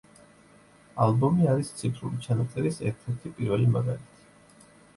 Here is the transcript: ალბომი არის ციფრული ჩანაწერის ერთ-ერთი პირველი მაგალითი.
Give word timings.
ალბომი 1.05 1.49
არის 1.51 1.69
ციფრული 1.83 2.23
ჩანაწერის 2.29 2.81
ერთ-ერთი 2.89 3.35
პირველი 3.39 3.71
მაგალითი. 3.77 4.29